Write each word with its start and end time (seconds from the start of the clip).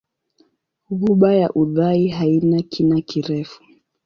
Ghuba 0.99 1.29
ya 1.39 1.47
Uthai 1.61 2.01
haina 2.17 2.59
kina 2.71 2.97
kirefu. 3.07 3.59